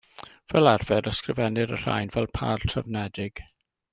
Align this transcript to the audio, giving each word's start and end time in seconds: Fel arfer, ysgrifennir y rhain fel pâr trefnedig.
Fel 0.53 0.69
arfer, 0.71 1.09
ysgrifennir 1.11 1.75
y 1.77 1.79
rhain 1.83 2.11
fel 2.17 2.29
pâr 2.39 2.65
trefnedig. 2.71 3.45